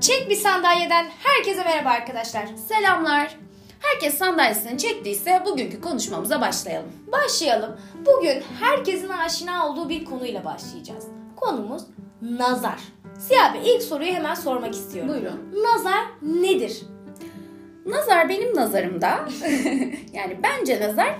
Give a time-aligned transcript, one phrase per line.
[0.00, 2.46] Çek bir sandalyeden herkese merhaba arkadaşlar.
[2.68, 3.36] Selamlar.
[3.80, 6.92] Herkes sandalyesini çektiyse bugünkü konuşmamıza başlayalım.
[7.12, 7.76] Başlayalım.
[8.06, 11.04] Bugün herkesin aşina olduğu bir konuyla başlayacağız.
[11.36, 11.82] Konumuz
[12.22, 12.78] nazar.
[13.18, 15.14] Siyah Bey ilk soruyu hemen sormak istiyorum.
[15.14, 15.64] Buyurun.
[15.64, 16.82] Nazar nedir?
[17.86, 19.08] Nazar benim nazarımda
[20.12, 21.14] yani bence nazar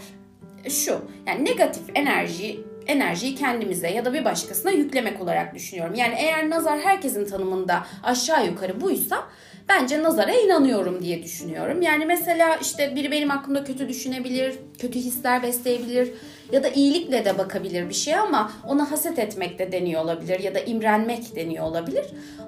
[0.69, 1.01] şu.
[1.27, 5.95] Yani negatif enerji enerjiyi kendimize ya da bir başkasına yüklemek olarak düşünüyorum.
[5.95, 9.29] Yani eğer nazar herkesin tanımında aşağı yukarı buysa
[9.69, 11.83] bence nazara inanıyorum diye düşünüyorum.
[11.83, 16.13] Yani mesela işte biri benim hakkımda kötü düşünebilir, kötü hisler besleyebilir
[16.53, 20.55] ya da iyilikle de bakabilir bir şey ama ona haset etmek de deniyor olabilir ya
[20.55, 22.05] da imrenmek deniyor olabilir.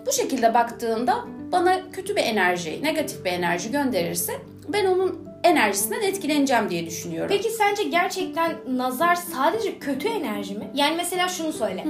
[0.06, 4.32] Bu şekilde baktığında bana kötü bir enerji, negatif bir enerji gönderirse
[4.72, 7.28] ben onun enerjisinden etkileneceğim diye düşünüyorum.
[7.36, 10.70] Peki sence gerçekten nazar sadece kötü enerji mi?
[10.74, 11.84] Yani mesela şunu söyle.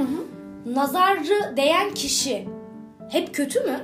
[0.67, 2.49] Nazarı değen kişi
[3.11, 3.81] hep kötü mü?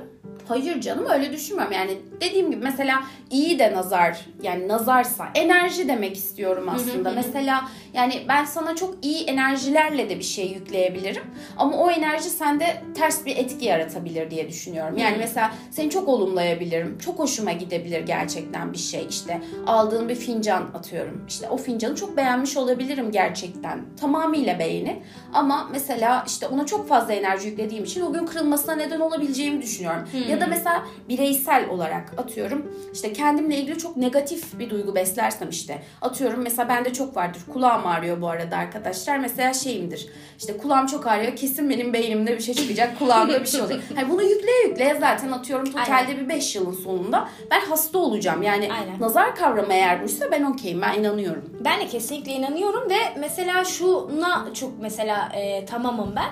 [0.47, 1.73] Hayır canım öyle düşünmüyorum.
[1.73, 7.11] Yani dediğim gibi mesela iyi de nazar yani nazarsa enerji demek istiyorum aslında.
[7.15, 7.61] mesela
[7.93, 11.23] yani ben sana çok iyi enerjilerle de bir şey yükleyebilirim.
[11.57, 14.97] Ama o enerji sende ters bir etki yaratabilir diye düşünüyorum.
[14.97, 16.97] Yani mesela seni çok olumlayabilirim.
[16.97, 19.05] Çok hoşuma gidebilir gerçekten bir şey.
[19.09, 21.25] İşte aldığın bir fincan atıyorum.
[21.27, 23.81] İşte o fincanı çok beğenmiş olabilirim gerçekten.
[24.01, 25.01] Tamamıyla beğeni.
[25.33, 30.07] Ama mesela işte ona çok fazla enerji yüklediğim için o gün kırılmasına neden olabileceğimi düşünüyorum.
[30.29, 35.83] Ya da mesela bireysel olarak atıyorum işte kendimle ilgili çok negatif bir duygu beslersem işte
[36.01, 41.07] atıyorum mesela bende çok vardır kulağım ağrıyor bu arada arkadaşlar mesela şeyimdir işte kulağım çok
[41.07, 43.81] ağrıyor kesin benim beynimde bir şey çıkacak kulağımda bir şey olacak.
[43.95, 46.17] Hani bunu yükleye yükleye zaten atıyorum totalde Aynen.
[46.17, 48.99] bir 5 yılın sonunda ben hasta olacağım yani Aynen.
[48.99, 51.49] nazar kavramı eğer buysa ben okeyim ben inanıyorum.
[51.65, 56.29] Ben de kesinlikle inanıyorum ve mesela şuna çok mesela e, tamamım ben.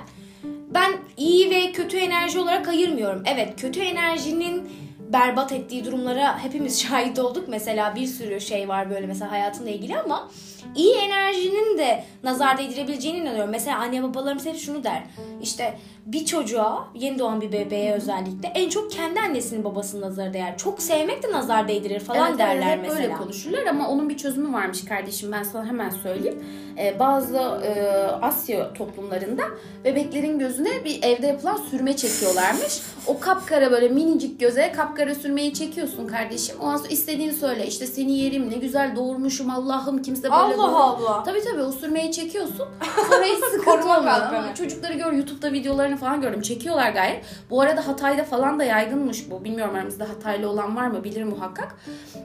[0.74, 3.24] Ben iyi ve kötü enerji olarak ayırmıyorum.
[3.26, 4.70] Evet kötü enerjinin
[5.14, 7.48] berbat ettiği durumlara hepimiz şahit olduk.
[7.48, 10.30] Mesela bir sürü şey var böyle mesela hayatımla ilgili ama
[10.76, 13.52] iyi enerjinin de nazar değdirebileceğine inanıyorum.
[13.52, 15.04] Mesela anne babalarımız hep şunu der.
[15.42, 20.58] İşte bir çocuğa, yeni doğan bir bebeğe özellikle en çok kendi annesinin babasının nazarı değer.
[20.58, 23.00] Çok sevmek de nazar değdirir falan Evet, derler evet, mesela.
[23.00, 26.44] Böyle konuşurlar ama onun bir çözümü varmış kardeşim ben sana hemen söyleyeyim.
[26.78, 29.44] Ee, bazı e, Asya toplumlarında
[29.86, 32.82] bebeklerin gözüne bir evde yapılan sürme çekiyorlarmış.
[33.08, 36.56] O kapkara böyle minicik göze kapkara sürmeyi çekiyorsun kardeşim.
[36.60, 41.24] Ondan sonra istediğini söyle işte seni yerim ne güzel doğurmuşum Allah'ım kimse böyle Allah Allah.
[41.24, 42.58] Tabii tabii o sürmeyi çekiyorsun.
[43.10, 44.56] Sonra hiç sıkıntı olmuyor.
[44.56, 46.42] Çocukları gör YouTube'da videolarını falan gördüm.
[46.42, 47.26] Çekiyorlar gayet.
[47.50, 49.44] Bu arada Hatay'da falan da yaygınmış bu.
[49.44, 51.76] Bilmiyorum aramızda Hataylı olan var mı bilir muhakkak.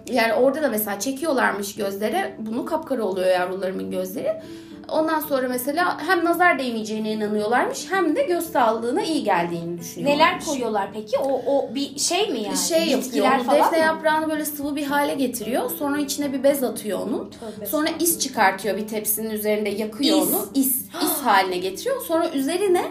[0.07, 2.37] Yani orada da mesela çekiyorlarmış gözlere.
[2.39, 4.43] Bunu kapkara oluyor yavrularımın gözleri.
[4.89, 10.27] Ondan sonra mesela hem nazar değmeyeceğine inanıyorlarmış hem de göz sağlığına iyi geldiğini düşünüyorlarmış.
[10.27, 11.19] Neler koyuyorlar peki?
[11.19, 12.57] O o bir şey mi yani?
[12.57, 13.27] şey yapıyor.
[13.27, 13.85] Onu defne mı?
[13.85, 15.71] yaprağını böyle sıvı bir hale getiriyor.
[15.71, 17.31] Sonra içine bir bez atıyor onun.
[17.31, 20.29] Tövbe Sonra is çıkartıyor bir tepsinin üzerinde yakıyor İs.
[20.29, 20.47] onu.
[20.55, 22.03] İs, is haline getiriyor.
[22.03, 22.85] Sonra üzerine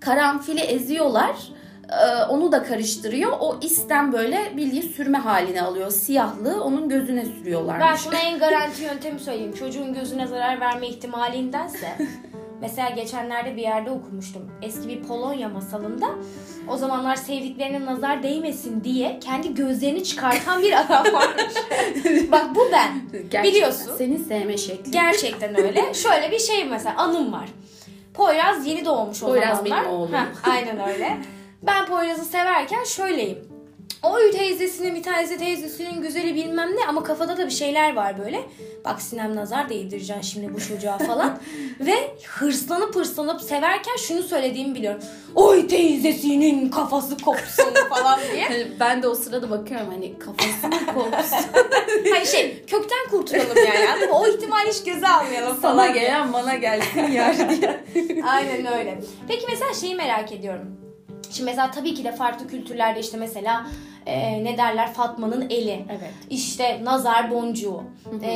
[0.00, 1.36] karanfili eziyorlar.
[1.90, 3.32] Ee, onu da karıştırıyor.
[3.40, 5.90] O isten böyle bildiğin sürme haline alıyor.
[5.90, 7.86] Siyahlığı onun gözüne sürüyorlarmış.
[7.90, 9.54] Ben sana en garanti yöntemi söyleyeyim.
[9.58, 11.88] Çocuğun gözüne zarar verme ihtimalindense
[12.60, 14.50] Mesela geçenlerde bir yerde okumuştum.
[14.62, 16.06] Eski bir Polonya masalında
[16.68, 21.54] o zamanlar sevdiklerine nazar değmesin diye kendi gözlerini çıkartan bir adam varmış.
[22.32, 22.92] Bak bu ben.
[23.12, 23.92] Gerçekten Biliyorsun.
[23.98, 24.90] Seni sevme şekli.
[24.90, 25.94] Gerçekten öyle.
[25.94, 27.48] Şöyle bir şey mesela anım var.
[28.14, 29.84] Poyraz yeni doğmuş o Poyraz zamanlar.
[29.84, 30.12] benim oğlum.
[30.12, 31.18] Heh, aynen öyle.
[31.66, 33.38] Ben Poyraz'ı severken şöyleyim.
[34.02, 38.40] Oy teyzesinin bir tanesi teyzesinin güzeli bilmem ne ama kafada da bir şeyler var böyle.
[38.84, 41.38] Bak Sinem nazar değdireceksin şimdi bu çocuğa falan.
[41.80, 41.94] Ve
[42.26, 45.00] hırslanıp hırslanıp severken şunu söylediğimi biliyorum.
[45.34, 48.44] Oy teyzesinin kafası kopsun falan diye.
[48.48, 51.38] Hani ben de o sırada bakıyorum hani kafasını kopsun.
[52.14, 54.18] Hani şey kökten kurtulalım yani anladın mı?
[54.18, 55.76] O ihtimali hiç göze almayalım falan.
[55.76, 57.84] Sana gelen bana gelsin yer diye.
[58.26, 59.00] Aynen öyle.
[59.28, 60.83] Peki mesela şeyi merak ediyorum.
[61.34, 63.66] Şimdi mesela tabii ki de farklı kültürlerde işte mesela
[64.06, 65.84] e, ne derler Fatma'nın eli.
[65.90, 66.10] Evet.
[66.30, 67.82] İşte nazar boncuğu.
[68.22, 68.32] e,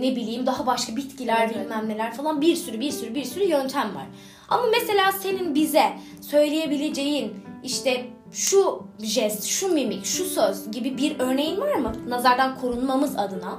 [0.00, 1.54] ne bileyim daha başka bitkiler Evet.
[1.64, 4.06] bilmem neler falan bir sürü bir sürü bir sürü yöntem var.
[4.48, 7.32] Ama mesela senin bize söyleyebileceğin
[7.62, 11.92] işte şu jest, şu mimik, şu söz gibi bir örneğin var mı?
[12.08, 13.58] Nazardan korunmamız adına.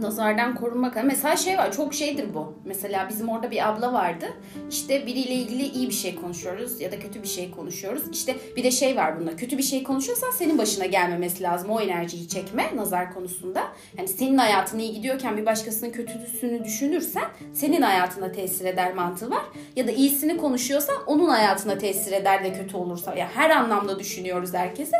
[0.00, 1.04] Nazardan korunmak.
[1.04, 2.54] Mesela şey var çok şeydir bu.
[2.64, 4.26] Mesela bizim orada bir abla vardı.
[4.70, 8.02] İşte biriyle ilgili iyi bir şey konuşuyoruz ya da kötü bir şey konuşuyoruz.
[8.12, 9.36] İşte bir de şey var bunda.
[9.36, 11.70] Kötü bir şey konuşuyorsan senin başına gelmemesi lazım.
[11.70, 13.62] O enerjiyi çekme nazar konusunda.
[13.98, 17.24] Yani senin hayatın iyi gidiyorken bir başkasının kötüsünü düşünürsen
[17.54, 19.42] senin hayatına tesir eder mantığı var.
[19.76, 23.10] Ya da iyisini konuşuyorsan onun hayatına tesir eder de kötü olursa.
[23.10, 24.96] Ya yani her anlamda düşünüyoruz herkese.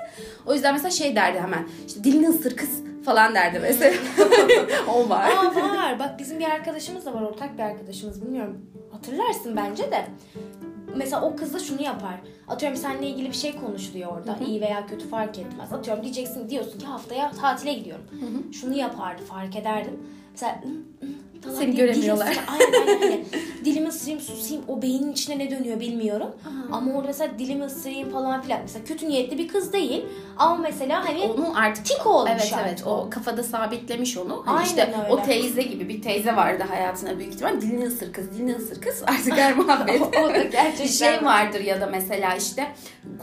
[0.47, 1.69] O yüzden mesela şey derdi hemen.
[1.87, 3.95] İşte dilini ısır kız falan derdi mesela.
[4.95, 5.31] o var.
[5.31, 5.99] Aa var.
[5.99, 7.23] Bak bizim bir arkadaşımız da var.
[7.23, 8.23] Ortak bir arkadaşımız.
[8.23, 8.67] Bilmiyorum.
[8.93, 10.05] Hatırlarsın bence de.
[10.97, 12.15] Mesela o kız da şunu yapar.
[12.49, 14.33] Atıyorum seninle ilgili bir şey konuşuluyor orada.
[14.33, 14.45] Hı-hı.
[14.45, 15.73] İyi veya kötü fark etmez.
[15.73, 18.05] Atıyorum diyeceksin diyorsun ki haftaya tatile gidiyorum.
[18.11, 18.53] Hı-hı.
[18.53, 20.01] Şunu yapardı fark ederdim.
[20.33, 20.61] Mesela
[21.43, 22.27] falan Seni göremiyorlar.
[22.49, 23.01] Aynen aynen.
[23.01, 23.25] Hani
[23.65, 26.29] dilimi ısırayım susayım o beynin içine ne dönüyor bilmiyorum.
[26.47, 26.77] Aha.
[26.77, 28.61] Ama orada mesela dilimi ısırayım falan filan.
[28.63, 30.05] Mesela kötü niyetli bir kız değil.
[30.37, 32.91] Ama mesela hani onu artık tik olmuş Evet evet o.
[32.91, 34.43] o kafada sabitlemiş onu.
[34.47, 35.13] Hani aynen işte öyle.
[35.13, 37.61] o teyze gibi bir teyze vardı hayatına büyük ihtimal.
[37.61, 40.01] Dilini ısır kız dilini ısır kız artık her muhabbet.
[40.03, 40.85] o da gerçekten.
[40.85, 42.73] bir şey vardır ya da mesela işte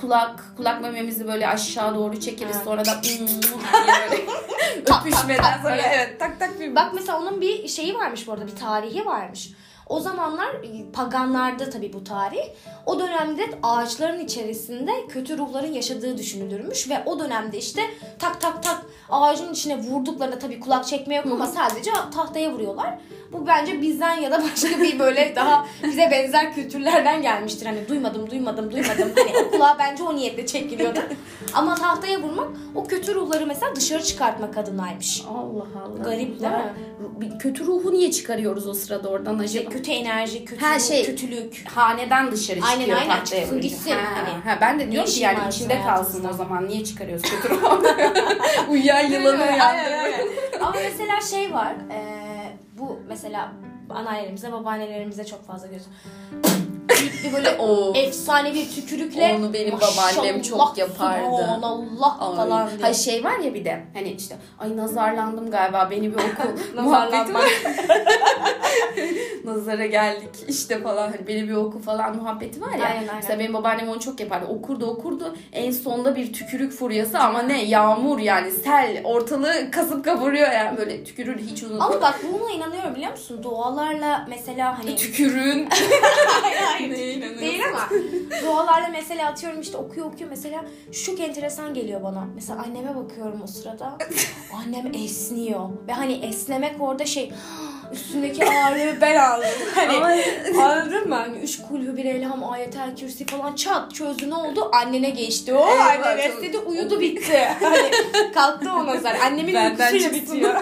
[0.02, 4.26] kulak kulak mememizi böyle aşağı doğru çekeriz sonra da böyle
[5.00, 6.76] öpüşmeden sonra evet tak tak bir.
[6.76, 9.52] Bak mesela onun bir şeyi varmış bu arada bir tarihi varmış.
[9.88, 12.44] O zamanlar e, paganlarda tabii bu tarih.
[12.86, 17.82] O dönemde ağaçların içerisinde kötü ruhların yaşadığı düşünülürmüş ve o dönemde işte
[18.20, 23.00] tak tak tak ağacın içine vurduklarında tabii kulak çekme yok ama sadece tahtaya vuruyorlar.
[23.32, 27.66] Bu bence bizden ya da başka bir böyle daha bize benzer kültürlerden gelmiştir.
[27.66, 29.12] Hani duymadım, duymadım, duymadım.
[29.16, 31.00] Hani o kulağa bence o niyetle çekiliyordu.
[31.54, 35.24] Ama tahtaya vurmak o kötü ruhları mesela dışarı çıkartmak adınaymış.
[35.30, 36.04] Allah Allah.
[36.04, 36.74] Garip değil mi?
[37.20, 39.70] Bir kötü ruhu niye çıkarıyoruz o sırada oradan acaba?
[39.70, 41.64] Kötü enerji, kötü Her şey, kötülük.
[41.76, 43.92] Haneden dışarı aynen, çıkıyor aynen, tahtaya çıksın gitsin.
[43.92, 46.68] Ha, hani, ha, ben de diyorum ki yani içinde kalsın o zaman.
[46.68, 47.84] Niye çıkarıyoruz kötü ruhu?
[48.70, 50.30] Uyuyan yılanı uyandırıyor.
[50.62, 51.74] Ama mesela şey var.
[51.90, 51.94] Bu
[53.16, 53.52] mesela
[53.90, 55.84] anneannelerimize, babaannelerimize çok fazla göz.
[57.26, 61.60] Bir böyle o efsane bir tükürükle onu benim babaannem çok yapardı.
[61.62, 62.82] Allah falan diye.
[62.88, 66.48] Ha şey var ya bir de hani işte ay nazarlandım galiba beni bir oku
[66.82, 67.34] muhabbeti.
[69.46, 72.86] Nazara geldik işte falan hani beni bir oku falan muhabbeti var ya.
[72.86, 73.16] Aynen, aynen.
[73.16, 74.46] Mesela benim babaannem onu çok yapardı.
[74.46, 75.36] Okurdu okurdu.
[75.54, 81.04] En sonunda bir tükürük furyası ama ne yağmur yani sel ortalığı kasıp kavuruyor yani böyle
[81.04, 81.92] tükürür hiç unutmam.
[81.92, 83.44] Ama bak buna inanıyorum biliyor musun?
[83.44, 85.70] Doğalarla mesela hani tükürün
[86.72, 87.15] hayır.
[87.22, 87.90] Değil ama
[88.42, 92.28] dualarla mesela atıyorum işte okuyor okuyor mesela şu enteresan geliyor bana.
[92.36, 93.98] Mesela anneme bakıyorum o sırada.
[94.54, 95.70] Annem esniyor.
[95.88, 97.32] Ve hani esnemek orada şey
[97.94, 99.48] üstündeki ağırlığı ben aldım.
[99.76, 100.24] Hani
[100.62, 101.16] anladın mı?
[101.16, 104.70] Hani üç kulhü bir elham ayetel kürsi falan çat çözdü ne oldu?
[104.74, 105.54] Annene geçti.
[105.54, 107.48] O evet, anne esnedi uyudu bitti.
[107.62, 107.92] Hani
[108.34, 109.16] kalktı o nazar.
[109.26, 110.54] Annemin uykusuyla bitiyor.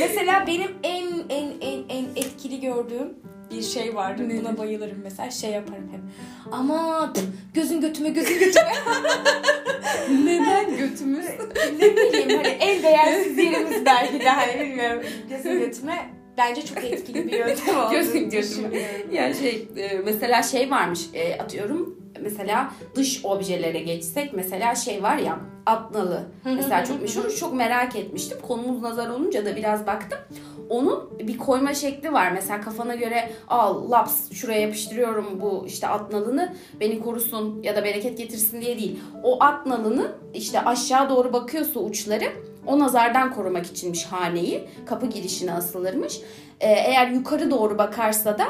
[0.00, 3.14] Mesela benim en en en en etkili gördüğüm
[3.52, 4.28] bir şey vardır.
[4.28, 4.38] Ne?
[4.38, 5.30] Buna bayılırım mesela.
[5.30, 6.00] Şey yaparım hep.
[6.52, 7.12] Ama
[7.54, 8.72] gözün götüme gözün götüme.
[10.24, 11.26] Neden götümüz?
[11.78, 15.02] ne bileyim hani en değersiz yerimiz belki de hani bilmiyorum.
[15.30, 17.92] Gözün götüme bence çok etkili bir yöntem oldu.
[17.92, 18.68] Gözün götüme.
[19.12, 25.16] Yani şey e, mesela şey varmış e, atıyorum mesela dış objelere geçsek mesela şey var
[25.16, 26.22] ya atnalı.
[26.44, 27.30] mesela çok meşhur.
[27.30, 28.38] Çok merak etmiştim.
[28.48, 30.18] Konumuz nazar olunca da biraz baktım.
[30.68, 32.32] Onun bir koyma şekli var.
[32.32, 37.84] Mesela kafana göre al laps şuraya yapıştırıyorum bu işte at nalını beni korusun ya da
[37.84, 39.00] bereket getirsin diye değil.
[39.22, 42.24] O at nalını işte aşağı doğru bakıyorsa uçları
[42.66, 44.68] o nazardan korumak içinmiş haneyi.
[44.86, 46.20] Kapı girişine asılırmış.
[46.60, 48.46] Ee, eğer yukarı doğru bakarsa da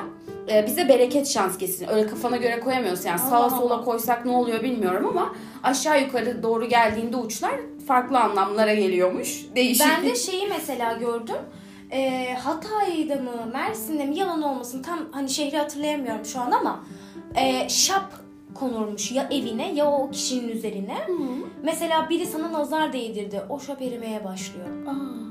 [0.52, 1.88] e, bize bereket şans kesin.
[1.88, 3.08] Öyle kafana göre koyamıyorsun.
[3.08, 7.54] Yani sağa sola koysak ne oluyor bilmiyorum ama aşağı yukarı doğru geldiğinde uçlar
[7.86, 9.46] farklı anlamlara geliyormuş.
[9.56, 9.86] Değişik.
[9.86, 11.36] Ben de şeyi mesela gördüm
[11.92, 16.84] e, Hatay'da mı Mersin'de mi yalan olmasın tam hani şehri hatırlayamıyorum şu an ama
[17.34, 18.21] e, şap
[18.54, 20.94] konurmuş ya evine ya o kişinin üzerine.
[21.06, 21.12] Hı.
[21.62, 23.42] Mesela biri sana nazar değdirdi.
[23.48, 24.66] O şap erimeye başlıyor.
[24.86, 25.22] Aa.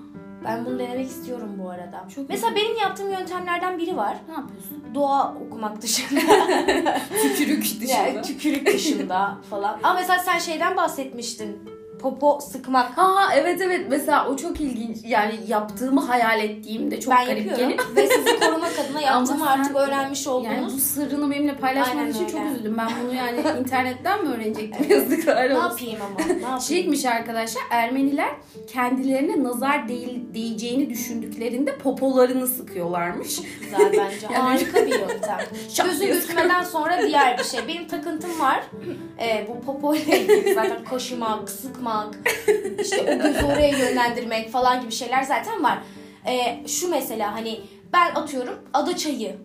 [0.45, 2.05] Ben bunu denemek istiyorum bu arada.
[2.15, 2.65] Çok Mesela güzel.
[2.65, 4.17] benim yaptığım yöntemlerden biri var.
[4.27, 4.83] Ne yapıyorsun?
[4.95, 6.19] Doğa okumak dışında.
[7.21, 7.91] tükürük dışında.
[7.91, 9.79] Yani, tükürük dışında falan.
[9.83, 11.57] Ama mesela sen şeyden bahsetmiştin
[12.01, 12.97] popo sıkmak.
[12.97, 14.97] Ha evet evet mesela o çok ilginç.
[15.05, 17.79] Yani yaptığımı hayal ettiğimde çok ben garip gelir.
[17.95, 20.55] Ve sizi korumak adına yaptığımı artık öğrenmiş oldunuz.
[20.55, 22.31] Yani bu sırrını benimle paylaşman için öyle.
[22.31, 22.77] çok üzüldüm.
[22.77, 25.55] Ben bunu yani internetten mi öğrenecektim yazdıklar olsun.
[25.55, 26.61] Ne yapayım ama ne yapayım?
[26.61, 28.29] Şeymiş arkadaşlar Ermeniler
[28.67, 33.39] kendilerine nazar değil, değeceğini düşündüklerinde popolarını sıkıyorlarmış.
[33.61, 34.27] Güzel bence.
[34.33, 34.35] yani...
[34.41, 35.39] Harika bir yöntem.
[35.85, 37.59] Gözü götürmeden sonra diğer bir şey.
[37.67, 38.63] Benim takıntım var.
[39.19, 42.15] Ee, bu popo ile ilgili zaten koşmak, sıkmak yapmak,
[42.81, 45.77] işte o gözü oraya yönlendirmek falan gibi şeyler zaten var.
[46.27, 47.59] e, şu mesela hani
[47.93, 49.35] ben atıyorum ada çayı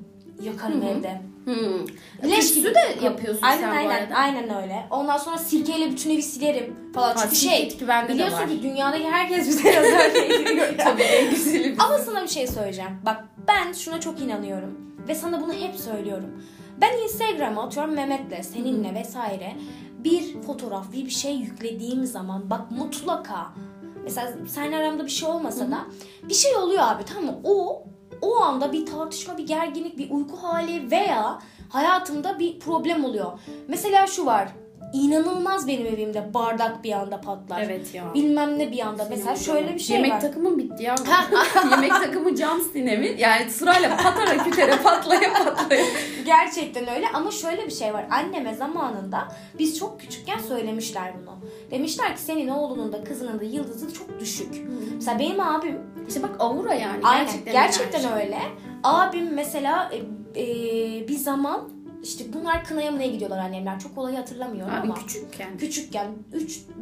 [0.43, 1.21] yakarım evde.
[1.45, 2.31] Hmm.
[2.31, 4.15] Leş gibi de yapıyorsun aynen, sen bu aynen, arada.
[4.15, 4.87] Aynen öyle.
[4.91, 7.15] Ondan sonra sirkeyle bütün evi silerim falan.
[7.15, 10.79] Ha, Çünkü şey biliyorsun ki dünyadaki herkes bize yazar değdiriyor.
[10.79, 11.75] Tabii en güzeli.
[11.79, 12.91] Ama sana bir şey söyleyeceğim.
[13.05, 14.81] Bak ben şuna çok inanıyorum.
[15.09, 16.43] Ve sana bunu hep söylüyorum.
[16.81, 19.57] Ben Instagram'a atıyorum Mehmet'le, seninle vesaire
[20.07, 23.53] bir fotoğraf, bir bir şey yüklediğim zaman bak mutlaka
[24.05, 25.87] mesela seninle aramda bir şey olmasa da
[26.29, 27.41] bir şey oluyor abi tamam mı?
[27.45, 27.85] O
[28.23, 33.33] o anda bir tartışma, bir gerginlik, bir uyku hali veya hayatımda bir problem oluyor.
[33.69, 34.49] Mesela şu var.
[34.93, 37.63] İnanılmaz benim evimde bardak bir anda patlar.
[37.63, 38.05] Evet ya.
[38.15, 39.07] Bilmem ne bir anda.
[39.11, 40.21] Mesela şöyle bir şey Yemek var.
[40.21, 40.95] takımım bitti ya.
[41.71, 43.15] Yemek takımı cam sinemi.
[43.19, 45.85] Yani sırayla patara kütere patlaya patlaya.
[46.27, 48.07] Gerçekten öyle ama şöyle bir şey var.
[48.11, 49.29] Anneme zamanında
[49.59, 51.37] biz çok küçükken söylemişler bunu.
[51.71, 54.67] Demişler ki senin oğlunun da kızının da yıldızı çok düşük.
[54.95, 55.79] Mesela benim abim
[56.09, 57.01] İşte bak aura yani.
[57.03, 58.39] aynen Gerçekten, gerçekten, öyle.
[58.85, 59.91] Abim mesela
[60.35, 63.81] e, e, bir zaman işte bunlar kınaya mınaya gidiyorlar annemler.
[63.81, 64.95] Çok olayı hatırlamıyorum Abi ama.
[64.95, 65.59] küçükken.
[65.59, 66.07] küçükken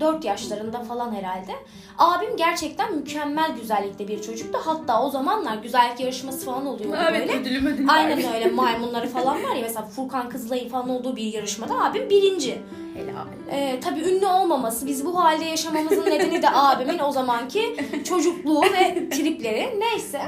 [0.00, 1.52] 3-4 yaşlarında falan herhalde.
[1.98, 4.58] Abim gerçekten mükemmel güzellikte bir çocuktu.
[4.64, 7.40] Hatta o zamanlar güzellik yarışması falan oluyordu Evet böyle.
[7.40, 7.90] ödülüm ödülüm.
[7.90, 12.62] Aynen öyle maymunları falan var ya mesela Furkan Kızılay'ın falan olduğu bir yarışmada abim birinci.
[12.94, 13.26] Helal.
[13.50, 19.08] Ee, tabii ünlü olmaması, biz bu halde yaşamamızın nedeni de abimin o zamanki çocukluğu ve
[19.10, 19.80] tripleri.
[19.80, 20.20] Neyse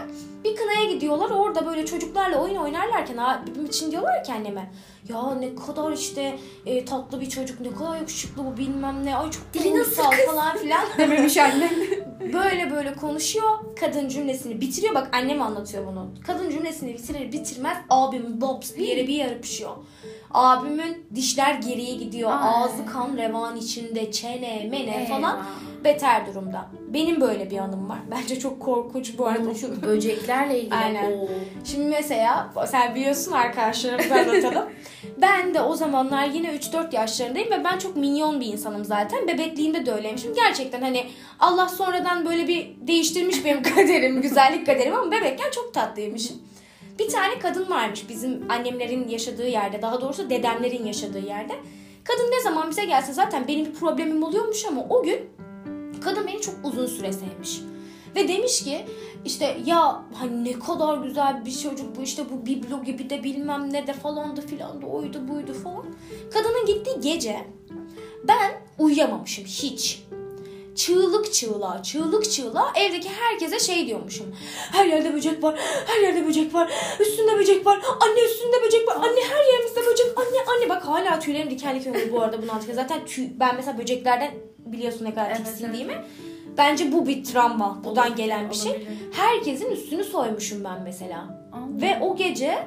[0.44, 1.30] bir kınaya gidiyorlar.
[1.30, 4.70] Orada böyle çocuklarla oyun oynarlarken abim için diyorlar ki anneme
[5.08, 9.16] ya ne kadar işte e, tatlı bir çocuk ne kadar yakışıklı bu bilmem ne.
[9.16, 10.84] Ay çok Dili nasıl falan filan.
[10.98, 11.70] Dememiş annem.
[12.20, 13.50] böyle böyle konuşuyor.
[13.80, 14.94] Kadın cümlesini bitiriyor.
[14.94, 16.10] Bak annem anlatıyor bunu.
[16.26, 19.70] Kadın cümlesini bitirir bitirmez abim bops bir yere bir yarıpışıyor
[20.30, 22.38] abimin dişler geriye gidiyor Ay.
[22.42, 25.08] ağzı kan revan içinde çene mene Eyvah.
[25.08, 25.44] falan
[25.84, 30.74] beter durumda benim böyle bir anım var bence çok korkunç bu arada Şu böceklerle ilgili.
[30.84, 31.12] Aynen.
[31.12, 31.28] Oo.
[31.64, 34.68] Şimdi mesela sen biliyorsun arkadaşlarımıza anlatalım.
[35.20, 39.28] ben de o zamanlar yine 3-4 yaşlarındayım ve ben çok minyon bir insanım zaten.
[39.28, 40.34] Bebekliğimde de öyleymişim.
[40.34, 41.06] Gerçekten hani
[41.40, 46.36] Allah sonradan böyle bir değiştirmiş benim kaderimi, güzellik kaderimi ama bebekken çok tatlıymışım.
[46.98, 51.52] Bir tane kadın varmış bizim annemlerin yaşadığı yerde, daha doğrusu dedemlerin yaşadığı yerde.
[52.04, 55.20] Kadın ne zaman bize gelse zaten benim bir problemim oluyormuş ama o gün
[56.00, 57.60] kadın beni çok uzun süre sevmiş.
[58.16, 58.86] Ve demiş ki
[59.24, 63.72] işte ya hani ne kadar güzel bir çocuk bu işte bu biblo gibi de bilmem
[63.72, 65.86] ne de falan da filan da oydu buydu falan.
[66.32, 67.36] Kadının gittiği gece
[68.28, 70.05] ben uyuyamamışım hiç.
[70.76, 74.26] Çığlık çığlığa, çığlık çığlığa evdeki herkese şey diyormuşum.
[74.72, 78.96] Her yerde böcek var, her yerde böcek var, üstünde böcek var, anne üstünde böcek var,
[78.96, 82.50] anne her yerimizde böcek, anne anne bak hala tüylerim diken diken oluyor bu arada bunu
[82.50, 82.74] anlatırken.
[82.74, 86.04] Zaten tüy, ben mesela böceklerden biliyorsun ne kadar Evet, tiksindiğimi.
[86.58, 88.70] Bence bu bir travma, buradan Olabilir, gelen bir şey.
[88.72, 88.88] olabilir.
[89.12, 91.45] Herkesin üstünü soymuşum ben mesela.
[91.56, 91.80] Allah.
[91.82, 92.58] Ve o gece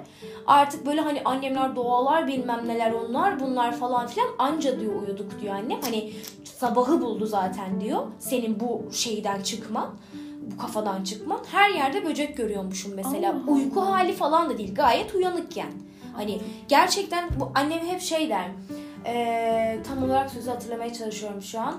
[0.48, 5.55] artık böyle hani annemler doğalar bilmem neler onlar bunlar falan filan anca diyor uyuduk diyor
[5.55, 5.81] annem.
[5.81, 6.12] Hani
[6.43, 8.01] sabahı buldu zaten diyor.
[8.19, 9.89] Senin bu şeyden çıkman
[10.51, 11.39] bu kafadan çıkman.
[11.51, 13.29] Her yerde böcek görüyormuşum mesela.
[13.31, 13.91] Allah Uyku Allah.
[13.91, 14.75] hali falan da değil.
[14.75, 15.72] Gayet uyanıkken.
[16.15, 18.46] Hani gerçekten bu annem hep şey der.
[19.05, 21.74] Eee, tam olarak sözü hatırlamaya çalışıyorum şu an.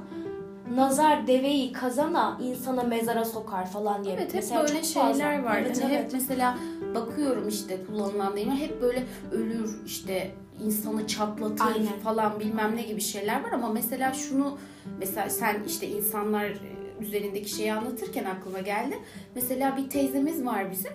[0.74, 4.14] Nazar deveyi kazana insana mezara sokar falan diye.
[4.14, 5.44] Evet hep Mesela böyle çok şeyler fazla.
[5.50, 5.58] var.
[5.58, 6.04] Evet, evet.
[6.04, 6.58] hep mesela
[6.94, 10.30] bakıyorum işte kullanılan deyimler hep böyle ölür işte
[10.64, 11.98] insanı çatlatır Aynen.
[12.04, 14.58] falan bilmem ne gibi şeyler var ama mesela şunu
[14.98, 16.52] mesela sen işte insanlar
[17.00, 18.98] üzerindeki şeyi anlatırken aklıma geldi.
[19.34, 20.92] Mesela bir teyzemiz var bizim.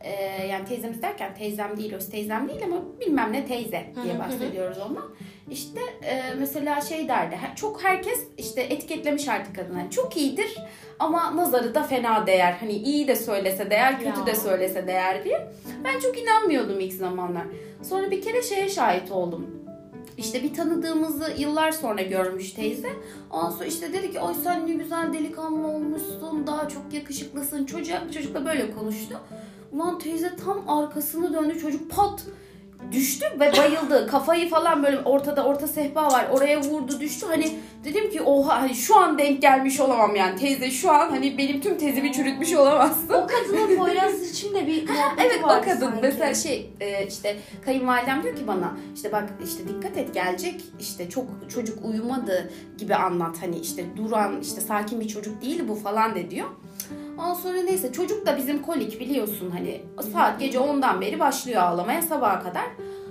[0.00, 4.78] Ee, yani teyzemiz derken teyzem değil, öz teyzem değil ama bilmem ne teyze diye bahsediyoruz
[4.78, 5.04] ondan.
[5.50, 7.38] İşte e, mesela şey derdi.
[7.56, 9.76] Çok herkes işte etiketlemiş artık kadını.
[9.78, 10.58] Hani çok iyidir
[10.98, 12.56] ama nazarı da fena değer.
[12.60, 14.26] Hani iyi de söylese değer, kötü Ya.
[14.26, 15.48] de söylese değer diye.
[15.84, 17.44] Ben çok inanmıyordum ilk zamanlar.
[17.82, 19.66] Sonra bir kere şeye şahit oldum.
[20.18, 22.88] İşte bir tanıdığımızı yıllar sonra görmüş teyze.
[23.30, 27.66] Ondan sonra işte dedi ki ay sen ne güzel delikanlı olmuşsun, daha çok yakışıklısın.
[27.66, 29.20] Çocuk, çocukla böyle konuştu.
[29.76, 32.22] Ulan teyze tam arkasını döndü çocuk pat
[32.92, 34.06] düştü ve bayıldı.
[34.10, 36.26] Kafayı falan böyle ortada orta sehpa var.
[36.32, 37.26] Oraya vurdu düştü.
[37.28, 40.38] Hani dedim ki oha hani şu an denk gelmiş olamam yani.
[40.38, 43.08] Teyze şu an hani benim tüm tezimi çürütmüş olamazsın.
[43.08, 44.84] O kadının Poyraz için de bir
[45.18, 45.98] Evet o kadın sanki.
[46.02, 51.10] mesela şey e, işte kayınvalidem diyor ki bana işte bak işte dikkat et gelecek işte
[51.10, 56.14] çok çocuk uyumadı gibi anlat hani işte duran işte sakin bir çocuk değil bu falan
[56.14, 56.46] de diyor.
[57.18, 62.02] Ondan sonra neyse çocuk da bizim kolik biliyorsun hani saat gece 10'dan beri başlıyor ağlamaya
[62.02, 62.64] sabaha kadar.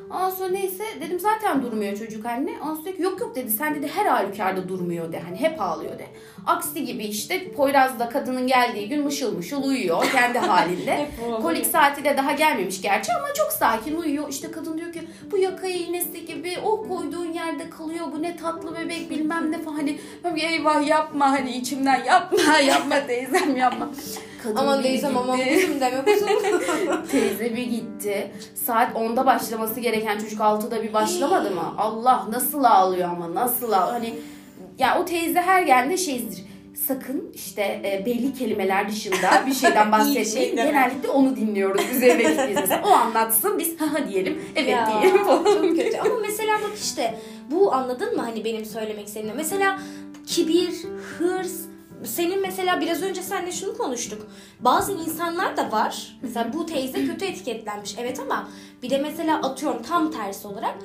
[0.10, 2.52] Ondan sonra neyse dedim zaten durmuyor çocuk anne.
[2.64, 5.20] Ondan sonra yok yok dedi sen dedi her halükarda durmuyor de.
[5.20, 6.06] Hani hep ağlıyor de.
[6.48, 11.08] Aksi gibi işte Poyraz'da kadının geldiği gün mışıl mışıl uyuyor kendi halinde.
[11.42, 14.30] Kolik saati de daha gelmemiş gerçi ama çok sakin uyuyor.
[14.30, 18.78] İşte kadın diyor ki bu yaka iğnesi gibi oh koyduğun yerde kalıyor bu ne tatlı
[18.78, 19.76] bebek bilmem ne falan.
[19.76, 19.98] Hani
[20.42, 23.90] eyvah yapma hani içimden yapma yapma teyzem yapma.
[24.44, 26.30] Kadın Aman teyzem aman kuzum deme kuzum.
[27.12, 28.32] Teyze bir gitti.
[28.56, 31.74] Saat 10'da başlaması gereken çocuk 6'da bir başlamadı mı?
[31.78, 33.92] Allah nasıl ağlıyor ama nasıl ağlıyor.
[33.94, 34.14] Hani
[34.80, 36.46] ya o teyze her geldiğinde şeydir.
[36.88, 40.28] Sakın işte e, belli kelimeler dışında bir şeyden bahsetmeyin.
[40.30, 40.56] şey.
[40.56, 41.82] Genellikle onu dinliyoruz.
[41.96, 42.82] Üzerine mesela.
[42.86, 44.42] O anlatsın biz ha diyelim.
[44.56, 45.44] Evet Ya, diyelim falan.
[45.44, 45.98] Çok kötü.
[45.98, 47.20] Ama mesela bak işte
[47.52, 49.36] bu anladın mı hani benim söylemek istediğim.
[49.36, 49.80] Mesela
[50.28, 50.70] kibir,
[51.18, 51.54] hırs,
[52.04, 54.28] senin mesela biraz önce seninle şunu konuştuk.
[54.60, 56.18] Bazı insanlar da var.
[56.22, 57.96] Mesela bu teyze kötü etiketlenmiş.
[58.00, 58.50] Evet ama
[58.84, 60.76] bir de mesela atıyorum tam tersi olarak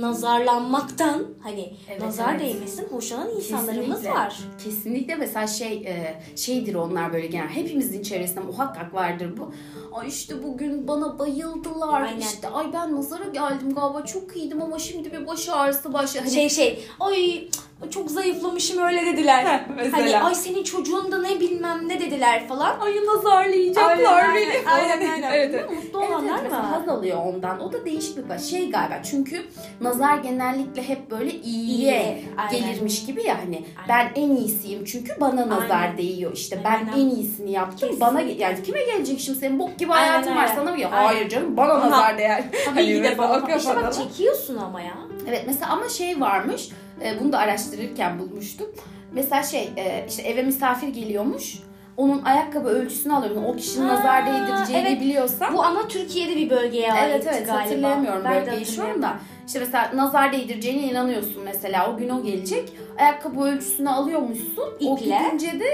[0.00, 2.40] nazarlanmaktan hani Evet, nazar evet.
[2.40, 4.10] değmesin hoşlanan insanlarımız Kesinlikle.
[4.10, 4.38] var.
[4.64, 9.52] Kesinlikle mesela şey e, şeydir onlar böyle genel hepimizin çevresinde muhakkak vardır bu.
[9.92, 12.02] Ay işte bugün bana bayıldılar.
[12.02, 12.18] Aynen.
[12.20, 16.22] İşte ay ben nazara geldim galiba çok iyiydim ama şimdi bir baş ağrısı başladı.
[16.24, 17.48] Hani Şey şey ay
[17.90, 19.60] çok zayıflamışım öyle dediler.
[19.76, 19.98] Mesela.
[19.98, 22.80] Hani ay senin çocuğun da ne bilmem ne dediler falan.
[22.80, 24.70] ay nazarlayacaklar Aynen, beni.
[24.70, 25.70] aynen, aynen, evet, evet.
[25.70, 26.68] Mutlu Evet, olanlar evet, mesela var.
[26.70, 27.60] haz alıyor ondan.
[27.60, 29.02] O da değişik bir şey galiba.
[29.10, 29.42] Çünkü
[29.80, 32.50] nazar genellikle hep böyle iyiye aynen.
[32.50, 33.64] gelirmiş gibi ya hani.
[33.88, 33.88] Aynen.
[33.88, 35.98] Ben en iyisiyim çünkü bana nazar Aynen.
[35.98, 36.32] değiyor.
[36.34, 36.92] İşte ben Aynen.
[36.92, 38.00] en iyisini yaptım.
[38.00, 40.54] Bana yani kime gelecek şimdi senin bok gibi Aynen, hayatın var aynen.
[40.54, 40.90] sana mı ya?
[40.90, 41.06] Aynen.
[41.06, 42.44] Hayır canım bana nazar değer.
[42.64, 43.56] Tabii Hani ki de o bana.
[43.56, 44.94] İşte bak çekiyorsun ama ya.
[45.28, 46.68] Evet mesela ama şey varmış.
[47.04, 48.66] E, Bunu da araştırırken bulmuştum.
[49.12, 51.58] Mesela şey e, işte eve misafir geliyormuş.
[51.96, 53.36] Onun ayakkabı ölçüsünü alıyor.
[53.48, 55.00] O kişinin Ha, nazar değdireceğini evet.
[55.00, 55.52] biliyorsa.
[55.54, 57.64] Bu ama Türkiye'de bir bölgeye ait Evet evet galiba.
[57.64, 59.16] hatırlayamıyorum Ben bölgeyi şu anda.
[59.46, 61.92] İşte mesela nazar değdireceğine inanıyorsun mesela.
[61.94, 62.72] O gün o gelecek.
[62.98, 64.64] Ayakkabı ölçüsünü alıyormuşsun.
[64.86, 65.18] O İple.
[65.24, 65.68] gidince de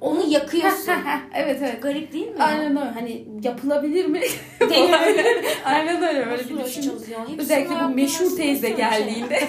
[0.00, 0.94] Onu yakıyorsun.
[1.34, 1.82] evet evet.
[1.82, 2.42] Garip değil mi?
[2.42, 2.90] Aynen öyle.
[2.90, 4.20] Hani yapılabilir mi?
[4.60, 5.44] Denenebilir.
[5.64, 6.26] Aynen öyle.
[6.26, 6.92] Böyle bir düşün.
[7.38, 9.40] Özellikle bu meşhur teyze geldiğinde.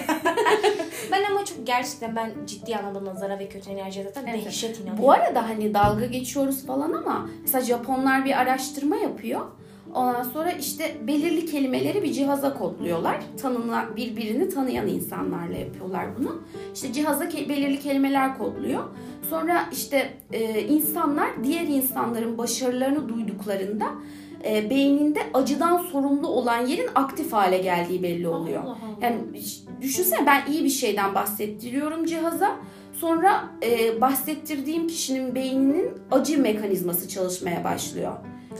[1.12, 4.44] Ben ama çok gerçekten ben ciddi anlamda nazara ve kötü enerjiye zaten Evet.
[4.46, 5.02] dehşet inanıyorum.
[5.02, 9.40] Bu arada hani dalga geçiyoruz falan ama mesela Japonlar bir araştırma yapıyor.
[9.94, 13.20] Ondan sonra işte belirli kelimeleri bir cihaza kodluyorlar.
[13.42, 16.42] Tanınan birbirini tanıyan insanlarla yapıyorlar bunu.
[16.74, 18.84] İşte cihaza ke- belirli kelimeler kodluyor.
[19.30, 23.86] Sonra işte e, insanlar diğer insanların başarılarını duyduklarında
[24.44, 28.62] e, beyninde acıdan sorumlu olan yerin aktif hale geldiği belli oluyor.
[28.62, 29.06] Allah Allah.
[29.06, 29.16] Yani
[29.80, 32.56] düşünsene ben iyi bir şeyden bahsettiriyorum cihaza.
[32.92, 38.12] Sonra e, bahsettirdiğim kişinin beyninin acı mekanizması çalışmaya başlıyor.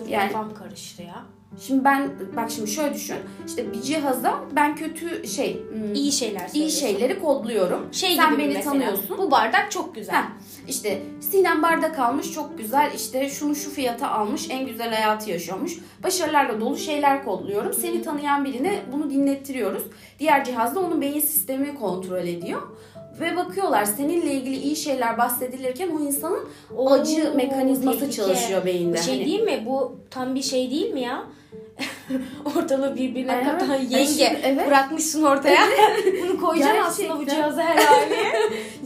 [0.04, 1.24] Dur Yani- kafam karıştı ya.
[1.60, 3.16] Şimdi ben bak şimdi şöyle düşün.
[3.46, 7.88] İşte bir cihaza ben kötü şey hmm, İyi şeyler iyi şeyleri kodluyorum.
[7.92, 8.72] Şey Sen beni mesela.
[8.72, 9.18] tanıyorsun.
[9.18, 10.14] Bu bardak çok güzel.
[10.14, 10.26] Heh,
[10.68, 15.78] işte Sinem bardak almış çok güzel işte şunu şu fiyata almış en güzel hayatı yaşıyormuş.
[16.02, 17.72] Başarılarla dolu şeyler kodluyorum.
[17.72, 19.82] Seni tanıyan birine bunu dinlettiriyoruz.
[20.18, 22.62] Diğer cihaz da onun beyin sistemi kontrol ediyor.
[23.20, 28.16] Ve bakıyorlar seninle ilgili iyi şeyler bahsedilirken o insanın Oo, acı mekanizması tehlike.
[28.16, 28.96] çalışıyor beyinde.
[28.96, 29.62] Bir şey Hani- değil mi?
[29.66, 31.22] Bu tam bir şey değil mi ya?
[32.56, 33.44] Ortalığı birbirine Evet.
[33.46, 34.66] katan yenge evet.
[34.68, 35.60] bırakmışsın ortaya.
[36.22, 37.36] Bunu koyacaksın aslında bu Gerçekten.
[37.36, 38.32] cihaza her haliye.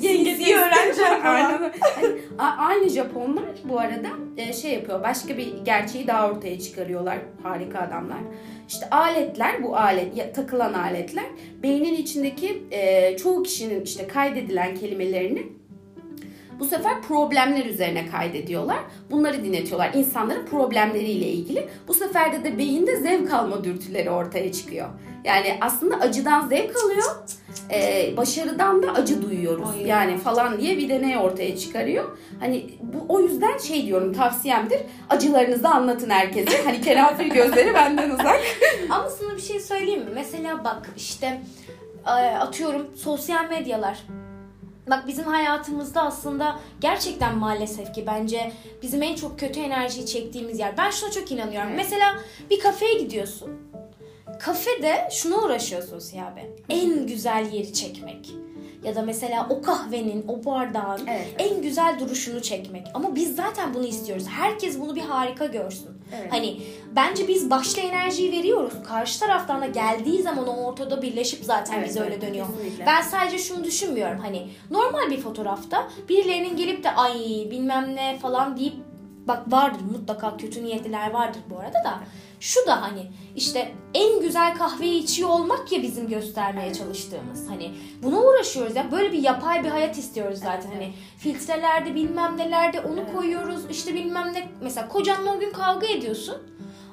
[0.00, 1.72] Yengesi öğreneceksin Aynen falan.
[2.36, 5.02] Hani aynı Japonlar bu arada e, şey yapıyor.
[5.02, 7.18] Başka bir gerçeği daha ortaya çıkarıyorlar.
[7.42, 8.18] Harika adamlar.
[8.68, 11.24] İşte aletler bu alet takılan aletler
[11.62, 15.46] beynin içindeki e, çoğu kişinin işte kaydedilen kelimelerini
[16.60, 18.78] bu sefer problemler üzerine kaydediyorlar.
[19.10, 19.90] Bunları dinletiyorlar.
[19.94, 21.68] İnsanların problemleriyle ilgili.
[21.88, 24.88] Bu sefer de, de beyinde zevk alma dürtüleri ortaya çıkıyor.
[25.24, 27.04] Yani aslında acıdan zevk alıyor.
[27.70, 29.68] e, başarıdan da acı duyuyoruz.
[29.74, 29.86] Ay.
[29.86, 32.18] Yani falan diye bir deney ortaya çıkarıyor.
[32.40, 34.80] Hani bu o yüzden şey diyorum tavsiyemdir.
[35.10, 36.62] Acılarınızı anlatın herkese.
[36.64, 38.40] Hani kenafir gözleri benden uzak.
[38.90, 40.10] Ama sana bir şey söyleyeyim mi?
[40.14, 41.40] Mesela bak işte
[42.06, 43.98] e, atıyorum sosyal medyalar.
[44.90, 50.76] Bak bizim hayatımızda aslında gerçekten maalesef ki bence bizim en çok kötü enerjiyi çektiğimiz yer.
[50.76, 51.68] Ben şuna çok inanıyorum.
[51.68, 51.78] Evet.
[51.84, 52.18] Mesela
[52.50, 53.50] bir kafeye gidiyorsun.
[54.40, 56.50] Kafede şuna uğraşıyorsun Siyah Bey.
[56.68, 58.30] En güzel yeri çekmek.
[58.84, 61.34] Ya da mesela o kahvenin, o bardağın Evet.
[61.38, 62.86] en güzel duruşunu çekmek.
[62.94, 64.26] Ama biz zaten bunu istiyoruz.
[64.28, 65.90] Herkes bunu bir harika görsün.
[66.20, 66.32] Evet.
[66.32, 66.60] Hani
[66.96, 68.72] bence biz başta enerjiyi veriyoruz.
[68.88, 72.46] Karşı taraftan da geldiği zaman o ortada birleşip zaten Evet, bize öyle evet, dönüyor.
[72.46, 72.86] kesinlikle.
[72.86, 74.18] Ben sadece şunu düşünmüyorum.
[74.18, 77.14] Hani normal bir fotoğrafta birilerinin gelip de ay
[77.50, 78.74] bilmem ne falan deyip
[79.28, 82.00] bak vardır mutlaka kötü niyetliler vardır bu arada da.
[82.44, 87.48] Şu da hani işte en güzel kahveyi içiyor olmak ya bizim göstermeye çalıştığımız.
[87.48, 88.92] Hani buna uğraşıyoruz ya.
[88.92, 90.70] Böyle bir yapay bir hayat istiyoruz zaten.
[90.72, 93.60] Hani filtrelerde bilmem nelerde onu koyuyoruz.
[93.70, 96.36] İşte bilmem ne mesela kocanla o gün kavga ediyorsun.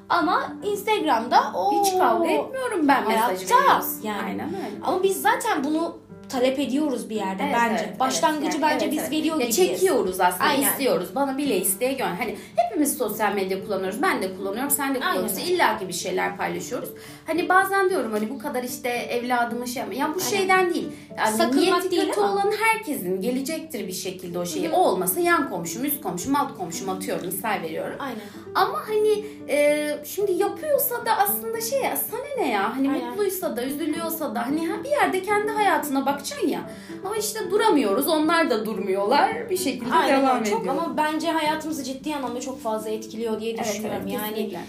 [0.08, 4.22] Ama Instagram'da o Hiç kavga etmiyorum ben mesajı Hayatta yani.
[4.24, 4.76] Aynen öyle.
[4.82, 5.96] Ama biz zaten bunu
[6.32, 7.84] talep ediyoruz bir yerde Evet, bence.
[7.88, 8.62] evet, Başlangıcı evet.
[8.62, 9.10] bence Evet, biz evet.
[9.12, 9.56] veriyor Ya gibiyiz.
[9.80, 10.62] Çekiyoruz aslında Aynen.
[10.68, 11.08] istiyoruz.
[11.14, 12.14] Bana bile isteye gön.
[12.18, 14.02] Hani hepimiz sosyal medya kullanıyoruz.
[14.02, 14.70] Ben de kullanıyorum.
[14.70, 15.40] Sen de kullanıyorsun.
[15.40, 16.88] İlla ki bir şeyler paylaşıyoruz.
[17.26, 19.94] Hani bazen diyorum hani bu kadar işte evladımı şey yapma.
[19.94, 20.30] Yani bu Aynen.
[20.38, 20.88] şeyden değil.
[21.18, 22.32] Yani Sakınmak niyeti değil kötü ama.
[22.32, 24.68] olan herkesin gelecektir bir şekilde o şeyi.
[24.68, 24.76] Hı hı.
[24.76, 27.26] O olmasa yan komşum, üst komşum, alt komşum atıyorum.
[27.26, 27.96] Misal veriyorum.
[27.98, 28.20] Aynen.
[28.54, 33.08] Ama hani e, şimdi yapıyorsa da aslında şey ya sana ne ya hani Aynen.
[33.10, 36.70] mutluysa da üzülüyorsa da hani ha, bir yerde kendi hayatına bakacaksın ya.
[37.06, 40.74] Ama işte duramıyoruz onlar da durmuyorlar bir şekilde Aynen devam çok ediyor.
[40.76, 44.00] ama bence hayatımızı ciddi anlamda çok fazla etkiliyor diye Evet, düşünüyorum.
[44.02, 44.60] evet, yani kesinlikle.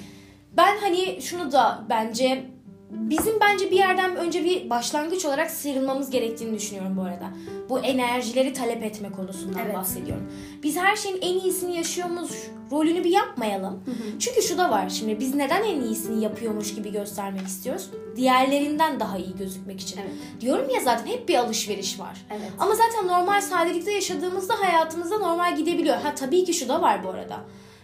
[0.57, 2.45] Ben hani şunu da bence
[2.91, 7.29] bizim bence bir yerden önce bir başlangıç olarak sıyrılmamız gerektiğini düşünüyorum bu arada.
[7.69, 9.75] Bu enerjileri talep etme konusundan Evet.
[9.75, 10.31] bahsediyorum.
[10.63, 12.31] Biz her şeyin en iyisini yaşıyormuş
[12.71, 13.83] rolünü bir yapmayalım.
[14.19, 17.89] Çünkü şu da var şimdi biz neden en iyisini yapıyormuş gibi göstermek istiyoruz?
[18.15, 19.99] Diğerlerinden daha iyi gözükmek için.
[20.01, 20.11] Evet.
[20.41, 22.25] Diyorum ya zaten hep bir alışveriş var.
[22.31, 22.51] Evet.
[22.59, 25.97] Ama zaten normal sadelikte yaşadığımızda hayatımızda normal gidebiliyor.
[25.97, 27.39] Ha tabii ki şu da var bu arada.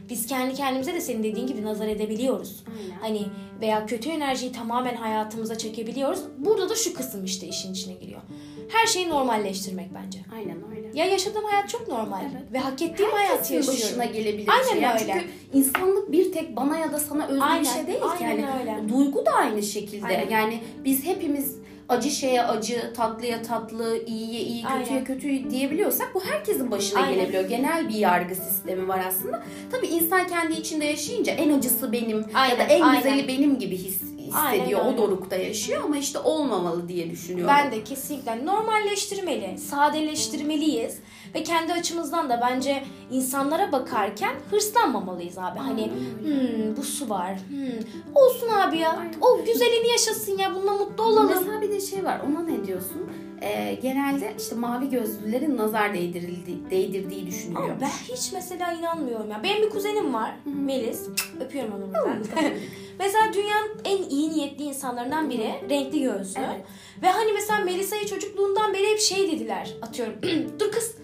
[0.09, 2.63] Biz kendi kendimize de senin dediğin gibi nazar edebiliyoruz.
[2.67, 2.99] Aynen.
[2.99, 3.27] Hani
[3.61, 6.19] veya kötü enerjiyi tamamen hayatımıza çekebiliyoruz.
[6.37, 8.21] Burada da şu kısım işte işin içine giriyor.
[8.69, 10.19] Her şeyi normalleştirmek bence.
[10.35, 10.89] Aynen öyle.
[10.99, 12.53] Ya yaşadığım hayat çok normal Evet.
[12.53, 13.81] ve hak ettiğim hayatı Herkesin yaşıyorum.
[13.99, 15.03] başına gelebilir Aynen şey.
[15.03, 15.13] Öyle.
[15.21, 18.05] Çünkü insanlık bir tek bana ya da sana özgü Aynen, bir şey değil ki.
[18.27, 18.89] aynen Yani öyle.
[18.93, 20.05] duygu da aynı şekilde.
[20.05, 20.29] Aynen.
[20.29, 21.55] Yani biz hepimiz
[21.89, 25.06] acı şeye acı, tatlıya tatlı, iyiye iyi, kötüye Aynen.
[25.06, 27.13] kötü diyebiliyorsak bu herkesin başına Aynen.
[27.13, 27.49] gelebiliyor.
[27.49, 29.43] Genel bir yargı sistemi var aslında.
[29.71, 33.04] Tabii insan kendi içinde yaşayınca en acısı benim ya da Aynen, en aynen.
[33.04, 34.80] güzeli benim gibi his, hissediyor.
[34.82, 37.54] Aynen O dorukta yaşıyor ama işte olmamalı diye düşünüyorum.
[37.58, 40.97] Ben de kesinlikle normalleştirmeli, sadeleştirmeliyiz
[41.35, 45.59] ve kendi açımızdan da bence insanlara bakarken hırslanmamalıyız abi.
[45.59, 47.39] Hani hmm, bu su var.
[47.49, 48.91] Hmm, olsun abi ya.
[48.91, 49.13] Aynen.
[49.21, 50.55] O güzelini yaşasın ya.
[50.55, 51.29] Bununla mutlu olalım.
[51.29, 53.11] Mesela bir de şey var ona ne diyorsun?
[53.41, 57.69] Ee, genelde işte mavi gözlülerin nazar değdirildi, değdirdiği düşünülüyor.
[57.69, 59.43] Ama ben hiç mesela inanmıyorum ya.
[59.43, 60.31] Benim bir kuzenim var.
[60.45, 61.07] Melis.
[61.39, 62.23] Öpüyorum onu buradan.
[62.99, 65.53] mesela dünyanın en iyi niyetli insanlarından biri.
[65.69, 66.39] Renkli gözlü.
[66.39, 66.65] Evet.
[67.01, 69.73] Ve hani mesela Melisa'yı çocukluğundan beri hep şey dediler.
[69.81, 70.13] Atıyorum.
[70.59, 70.95] Dur kız.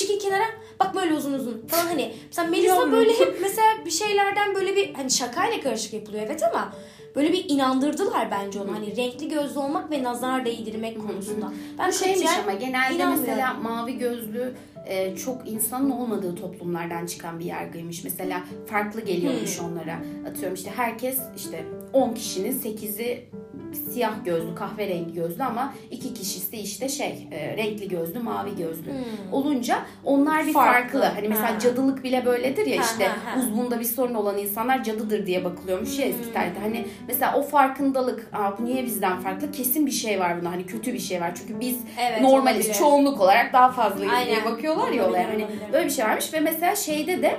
[0.00, 0.44] Çekil kenara.
[0.80, 2.12] Bak böyle uzun uzun falan hani.
[2.26, 6.72] Mesela Melisa böyle hep mesela bir şeylerden böyle bir hani şakayla karışık yapılıyor evet ama
[7.16, 8.72] böyle bir inandırdılar bence onu.
[8.72, 11.52] Hani renkli gözlü olmak ve nazar değdirmek konusunda.
[11.78, 14.54] Ben Bu şeymiş ama genelde mesela mavi gözlü
[14.86, 18.04] e, çok insanın olmadığı toplumlardan çıkan bir yargıymış.
[18.04, 19.66] Mesela farklı geliyormuş Hmm.
[19.66, 20.00] onlara.
[20.30, 23.28] Atıyorum işte herkes işte 10 kişinin 8'i
[23.74, 28.90] siyah gözlü, kahverengi gözlü ama iki kişisi işte şey e, renkli gözlü, mavi gözlü.
[28.90, 29.32] Hmm.
[29.32, 31.00] Olunca onlar bir farklı.
[31.00, 31.14] Farklı.
[31.16, 31.58] Hani mesela Ha.
[31.58, 33.38] cadılık bile böyledir ya işte ha, ha.
[33.40, 36.12] uzvunda bir sorun olan insanlar cadıdır diye bakılıyormuş ya Hmm.
[36.20, 36.60] eski tarihte.
[36.60, 39.52] Hani mesela o farkındalık, Aa, bu niye bizden farklı?
[39.52, 40.50] Kesin bir şey var bunda.
[40.50, 41.32] Hani kötü bir şey var.
[41.34, 42.56] Çünkü biz Evet, normaliz.
[42.66, 42.74] olabilir.
[42.78, 45.08] Çoğunluk olarak daha fazlayız diye bakıyorlar ya olaya.
[45.08, 45.72] Olabilir, Hani olabilir.
[45.72, 47.36] böyle bir şey varmış ve mesela şeyde de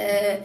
[0.00, 0.40] e,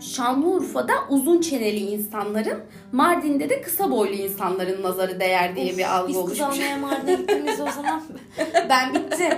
[0.00, 2.60] Şanlıurfa'da uzun çeneli insanların,
[2.92, 6.40] Mardin'de de kısa boylu insanların nazarı değer diye Of, bir algı Biz oluşmuş.
[6.40, 8.02] almaya Mardin'e gittiğimizde o zaman
[8.68, 9.34] ben bittim.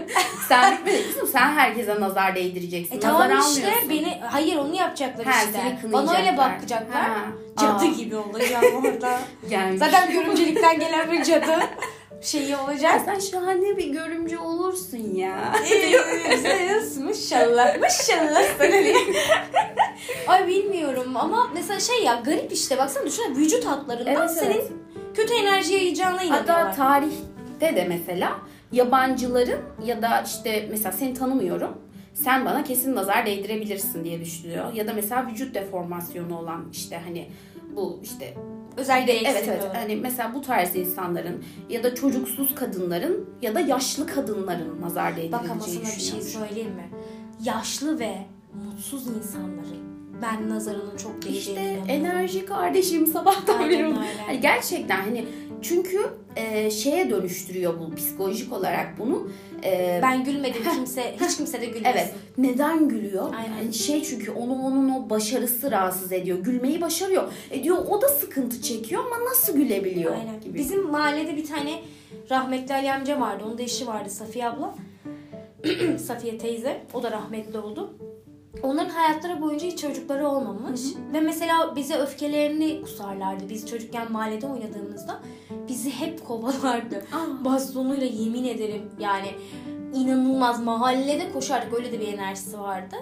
[0.49, 1.27] sen bitmedin kızım.
[1.29, 2.95] Sen herkese nazar değdireceksin.
[2.95, 3.91] E nazar tamam işte almıyorsun.
[3.91, 5.79] beni hayır onu yapacaklar Ha, işte.
[5.93, 7.03] Bana öyle bakacaklar.
[7.03, 7.19] Ha.
[7.61, 7.87] Cadı Aa.
[7.87, 9.19] gibi olacağım orada.
[9.51, 9.79] Gelmiş.
[9.79, 11.47] Zaten görümcelikten gelen bir cadı
[12.23, 13.01] şeyi Ya olacak.
[13.05, 15.55] sen şahane bir görümcü olursun ya.
[16.31, 18.77] Güzeliz maşallah maşallah sana?
[20.27, 24.73] Ay bilmiyorum ama mesela şey ya garip işte baksana düşünsene vücut hatlarından Evet, senin evet.
[25.15, 26.57] kötü enerji yayacağına inanıyorlar.
[26.67, 28.33] Hatta tarihte de mesela
[28.73, 31.79] yabancıların ya da işte mesela seni tanımıyorum.
[32.15, 34.73] Sen bana kesin nazar değdirebilirsin diye düşünüyor.
[34.73, 37.31] Ya da mesela vücut deformasyonu olan işte hani
[37.77, 38.35] bu işte
[38.81, 39.63] Özellikle evet evet.
[39.75, 45.51] hani mesela bu tarz insanların ya da çocuksuz kadınların ya da yaşlı kadınların nazar Bak
[45.51, 46.91] ama sana bir şey söyleyeyim mi?
[47.45, 48.17] Yaşlı ve
[48.65, 49.91] mutsuz insanların
[50.23, 53.95] ben nazarının çok değdiğine İşte enerji kardeşim sabahtan beri.
[54.27, 55.27] Hani gerçekten hani
[55.63, 55.99] çünkü
[56.37, 59.31] e, şeye dönüştürüyor bu psikolojik olarak bunu.
[59.65, 61.87] E, Ben gülmedim kimse, hiç kimse de gülmesin.
[61.91, 62.15] Evet.
[62.39, 63.35] Neden gülüyor?
[63.37, 63.57] Aynen.
[63.57, 66.39] Yani şey çünkü onu onun o başarısı rahatsız ediyor.
[66.39, 67.33] Gülmeyi başarıyor.
[67.51, 70.41] E diyor o da sıkıntı çekiyor ama nasıl gülebiliyor Aynen.
[70.41, 70.59] gibi.
[70.59, 71.81] Bizim mahallede bir tane
[72.31, 73.45] rahmetli Ali amca vardı.
[73.47, 74.75] Onun da eşi vardı Safiye abla.
[76.07, 76.83] Safiye teyze.
[76.95, 77.95] O da rahmetli oldu.
[78.63, 80.81] Onların hayatları boyunca hiç çocukları olmamış.
[81.13, 83.49] Ve mesela bize öfkelerini kusarlardı.
[83.49, 85.21] Biz çocukken mahallede oynadığımızda
[85.69, 87.05] bizi hep kovalardı.
[87.13, 87.45] Aa.
[87.45, 89.29] Bastonuyla yemin ederim yani
[89.95, 92.97] inanılmaz mahallede koşardık öyle de bir enerjisi vardı.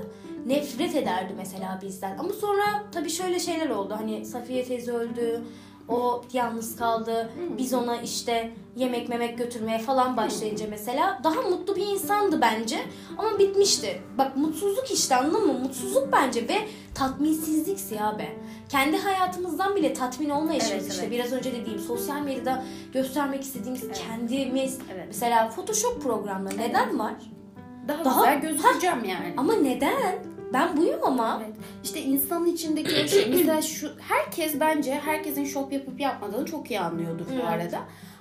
[0.47, 2.19] Nefret ederdi mesela bizden.
[2.19, 3.95] Ama sonra tabii şöyle şeyler oldu.
[3.99, 5.43] Hani Safiye teyze öldü.
[5.89, 7.31] O yalnız kaldı.
[7.59, 12.79] Biz ona işte yemek memek götürmeye falan başlayınca mesela daha mutlu bir insandı bence.
[13.19, 14.03] Ama bitmişti.
[14.19, 15.53] Bak mutsuzluk işte anladın mı?
[15.53, 16.57] Mutsuzluk bence ve
[16.95, 17.79] tatminsizlik
[18.19, 18.37] be.
[18.69, 21.03] Kendi hayatımızdan bile tatmin olmayışımız Evet, işte.
[21.03, 21.13] evet.
[21.13, 24.79] Biraz önce dediğim sosyal medyada göstermek istediğimiz kendimiz.
[24.95, 25.05] Evet.
[25.07, 27.15] Mesela Photoshop programları neden var?
[27.89, 29.35] Daha, Daha- güzel gözükeceğim yani.
[29.37, 30.19] Ama neden?
[30.53, 31.43] Ben buyum ama.
[31.45, 31.55] Evet.
[31.85, 33.27] İşte insanın içindeki o şey.
[33.31, 37.45] Mesela şu herkes bence herkesin şop yapıp yapmadığını çok iyi anlıyordur bu Evet.
[37.45, 37.79] arada.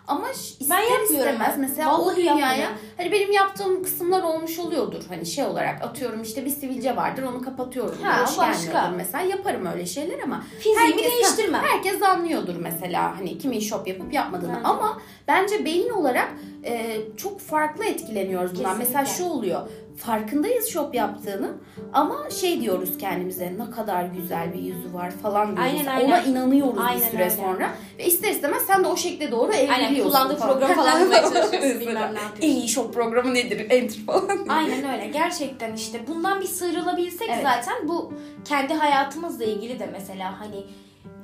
[0.08, 0.28] Ama
[0.70, 2.76] Ben yapmıyorum istemez mesela o Vallahi dünyaya yapmıyorum.
[2.98, 5.04] hani benim yaptığım kısımlar olmuş oluyordur.
[5.10, 8.02] Hani şey olarak atıyorum işte bir sivilce vardır onu kapatıyorum.
[8.04, 8.94] Ha, Hoş başka.
[8.98, 11.62] mesela yaparım öyle şeyler ama Fiziğimi değiştirmem.
[11.63, 14.68] herkes anlıyordur mesela hani kimin şop yapıp yapmadığını Hı.
[14.68, 16.30] ama bence beyin olarak
[16.66, 18.80] e, çok farklı etkileniyoruz bundan.
[18.80, 19.00] Kesinlikle.
[19.02, 19.62] Mesela şu oluyor.
[19.97, 21.51] Farkındayız şop yaptığını
[21.93, 25.73] ama şey diyoruz kendimize ne kadar güzel bir yüzü var falan diyoruz.
[25.73, 26.07] Aynen, aynen.
[26.07, 27.36] Ona inanıyoruz Aynen bir süre öyle.
[27.36, 29.83] sonra ve ister istemez sen de o şekle doğru evriliyorsun.
[29.86, 30.60] Aynen kullandığı falan.
[30.60, 31.79] program falan bulmaya çalışıyorsun.
[31.79, 32.45] Bilmem ne.
[32.47, 33.67] En iyi shop programı nedir?
[33.69, 34.47] Enter falan.
[34.49, 35.07] Aynen öyle.
[35.07, 37.43] Gerçekten işte bundan bir sıyrılabilsek Evet.
[37.43, 38.13] zaten bu
[38.45, 40.63] kendi hayatımızla ilgili de mesela hani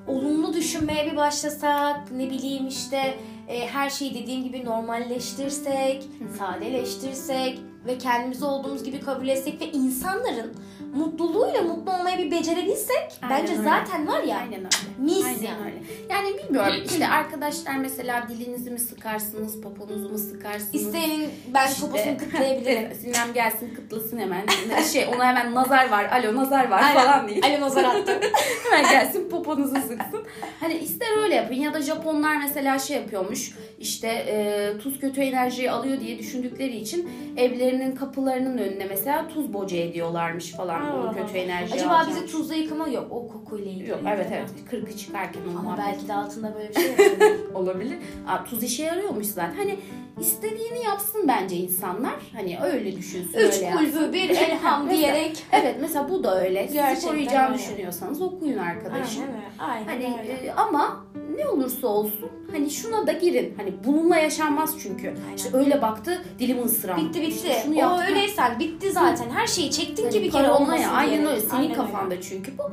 [0.07, 3.13] olumlu düşünmeye bir başlasak ne bileyim işte
[3.47, 6.03] e, her şeyi dediğim gibi normalleştirsek,
[6.39, 10.53] sadeleştirsek ve kendimizi olduğumuz gibi kabul etsek ve insanların
[10.93, 13.63] mutluluğuyla mutlu olmayı bir becerebilsek Aynen bence öyle.
[13.63, 14.67] zaten var ya Aynen öyle.
[15.13, 15.61] mis Aynen yani.
[15.65, 15.77] öyle.
[16.09, 20.73] Yani bilmiyorum işte arkadaşlar mesela dilinizi mi sıkarsınız, poponuzu mu sıkarsınız?
[20.75, 22.93] İsteyenin ben İşte- poposunu kıtlayabilirim.
[22.95, 24.45] Sinem gelsin kıtlasın hemen.
[24.93, 26.05] şey ona hemen nazar var.
[26.05, 27.01] Alo nazar var Aynen.
[27.03, 27.41] falan değil.
[27.45, 28.19] Ali Nazar attı.
[28.71, 30.23] Hemen gelsin poponuzu sıksın.
[30.59, 33.51] Hani ister öyle yapın ya da Japonlar mesela şey yapıyormuş.
[33.79, 39.77] İşte e, tuz kötü enerjiyi alıyor diye düşündükleri için evlerinin kapılarının önüne mesela tuz boca
[39.77, 40.82] ediyorlarmış falan.
[40.83, 40.97] Aa.
[41.03, 42.17] Onu kötü enerji Acaba alacağım.
[42.23, 43.89] bizi tuzla yıkama yok o kokuyla ilgili.
[43.89, 47.31] Yok evet evet kırkı çıkarken o Ama muhabbet belki de altında böyle bir şey var.
[47.53, 47.97] olabilir.
[48.27, 49.55] Aa, tuz işe yarıyormuş zaten.
[49.57, 49.79] Hani
[50.19, 52.13] istediğini yapsın bence insanlar.
[52.33, 54.13] Hani öyle düşünsün Üç öyle yapsın.
[54.13, 55.43] bir elham Mesela- diyerek.
[55.51, 56.61] Evet mesela bu da öyle.
[56.63, 57.57] Sizi Gerçekten koruyacağını öyle.
[57.63, 59.23] düşünüyorsanız okuyun arkadaşım.
[59.23, 59.87] Aynen öyle.
[59.89, 60.33] Aynen Hani öyle.
[60.47, 61.05] e, ama
[61.37, 63.53] ne olursa olsun hani şuna da girin.
[63.57, 65.07] Hani bununla yaşanmaz çünkü.
[65.07, 65.35] Aynen.
[65.37, 66.97] İşte öyle baktı dilimi ısıran.
[66.97, 67.33] Bitti bitti.
[67.35, 68.03] İşte şunu o yaptı.
[68.07, 69.29] öyleysen bitti zaten.
[69.29, 71.27] Her şeyi çektin ki Hani bir kere olmasın Aynen diye.
[71.29, 71.39] öyle.
[71.39, 71.73] Senin Aynen öyle.
[71.73, 72.63] kafanda çünkü bu.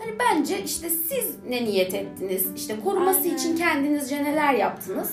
[0.00, 2.46] Hani bence işte siz ne niyet ettiniz?
[2.56, 3.34] İşte koruması Aynen.
[3.34, 5.10] için kendinizce neler yaptınız?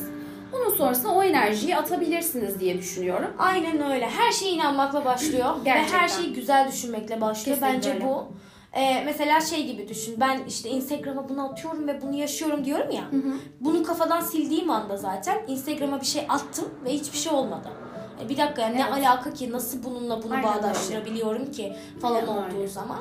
[0.51, 3.27] Bunun sonrasında o enerjiyi atabilirsiniz diye düşünüyorum.
[3.39, 4.09] Aynen öyle.
[4.09, 5.49] Her şeye inanmakla başlıyor.
[5.65, 7.57] Ve her şeyi güzel düşünmekle başlıyor.
[7.57, 8.05] Kesinlikle Bence öyle.
[8.05, 8.25] bu.
[8.75, 10.15] Ee, mesela şey gibi düşün.
[10.19, 13.03] Ben işte Instagram'a bunu atıyorum ve bunu yaşıyorum diyorum ya.
[13.59, 17.69] Bunu kafadan sildiğim anda zaten Instagram'a bir şey attım ve hiçbir şey olmadı.
[18.25, 18.93] E, Bir dakika yani ne Evet.
[19.07, 20.57] alaka ki nasıl bununla bunu Aynen öyle.
[20.63, 22.67] bağdaştırabiliyorum ki falan Aynen olduğu öyle.
[22.67, 22.99] zaman.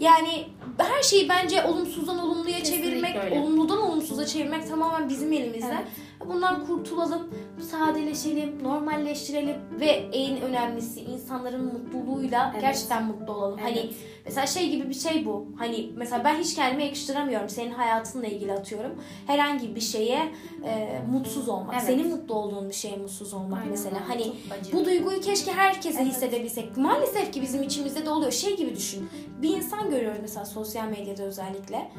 [0.00, 0.46] Yani
[0.78, 3.40] her şeyi bence olumsuzdan olumluya Kesinlikle çevirmek, öyle.
[3.40, 5.66] olumludan olumsuza çevirmek tamamen bizim elimizde.
[5.78, 5.86] Evet.
[6.26, 7.28] Bundan kurtulalım,
[7.70, 12.60] sadeleşelim, normalleştirelim ve en önemlisi insanların mutluluğuyla Evet.
[12.62, 13.58] gerçekten mutlu olalım.
[13.62, 13.70] Evet.
[13.76, 13.90] Hani
[14.24, 15.46] mesela şey gibi bir şey bu.
[15.58, 17.48] Hani mesela ben hiç kendime yakıştıramıyorum.
[17.48, 19.02] Senin hayatınla ilgili atıyorum.
[19.26, 20.32] Herhangi bir şeye
[20.64, 21.74] e, mutsuz olmak.
[21.74, 21.84] Evet.
[21.84, 24.08] Senin mutlu olduğun bir şeye mutsuz olmak Aynen mesela.
[24.08, 24.32] Hani
[24.72, 26.12] bu duyguyu keşke herkese Evet.
[26.12, 26.76] hissedebilsek.
[26.76, 28.32] Maalesef ki bizim içimizde de oluyor.
[28.32, 29.08] Şey gibi düşün.
[29.42, 31.90] Bir insan görüyoruz mesela sosyal medyada özellikle.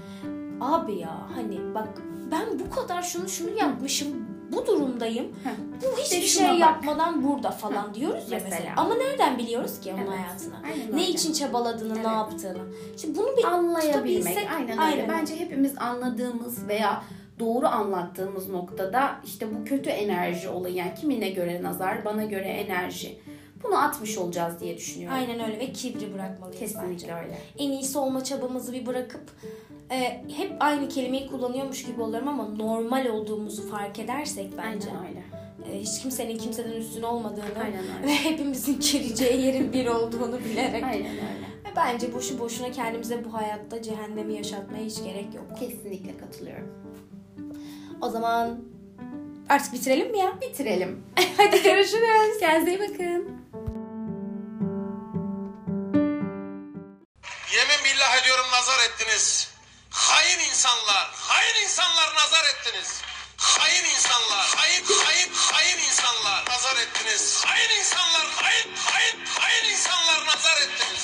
[0.62, 2.02] Abi ya hani bak
[2.32, 4.08] ben bu kadar şunu şunu yapmışım.
[4.52, 5.26] Bu durumdayım.
[5.44, 5.50] Heh.
[5.82, 6.60] Bu hiçbir İşte şey bak.
[6.60, 8.50] yapmadan burada falan diyoruz ya mesela.
[8.50, 8.74] mesela.
[8.78, 10.10] Ama nereden biliyoruz ki onun Evet.
[10.20, 10.54] hayatını?
[10.66, 11.08] Aynen Ne öyle.
[11.08, 12.06] için çabaladığını, Evet.
[12.06, 12.62] ne yaptığını.
[12.98, 14.38] Şimdi bunu bir anlayabilmek.
[14.56, 14.82] Aynen öyle.
[14.82, 15.10] Aynen.
[15.10, 17.04] Bence hepimiz anladığımız veya
[17.40, 23.20] doğru anlattığımız noktada işte bu kötü enerji olayı yani kimine göre nazar, bana göre enerji.
[23.64, 25.18] Bunu atmış olacağız diye düşünüyorum.
[25.18, 26.74] Aynen öyle ve kibri bırakmalıyız bence.
[26.74, 27.38] Kesinlikle öyle.
[27.58, 29.32] en iyisi olma çabamızı bir bırakıp
[29.92, 35.24] e, hep aynı kelimeyi kullanıyormuş gibi oluyorum ama normal olduğumuzu fark edersek bence Aynen öyle.
[35.78, 38.08] e, hiç kimsenin kimseden üstün olmadığını Aynen öyle.
[38.08, 41.46] ve hepimizin gireceği yerin bir olduğunu bilerek Aynen öyle.
[41.66, 45.46] ve bence boşu boşuna kendimize bu hayatta cehennemi yaşatmaya hiç gerek yok.
[45.60, 46.86] Kesinlikle katılıyorum.
[48.02, 48.60] O zaman
[49.50, 50.42] artık bitirelim mi ya?
[50.42, 51.04] Bitirelim.
[51.38, 52.40] Hadi görüşürüz.
[52.40, 53.46] Kendinize iyi bakın.
[57.56, 59.55] Yemin billah ediyorum nazar ettiniz.
[59.96, 63.02] Hain insanlar, hain insanlar nazar ettiniz.
[63.38, 67.46] Hain insanlar, hain, hain, hain insanlar nazar ettiniz.
[67.46, 70.86] Hain insanlar, hain, hain, hain insanlar nazar ettiniz.